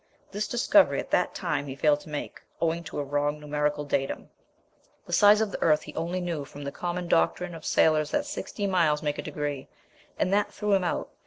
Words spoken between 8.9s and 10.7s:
make a degree; and that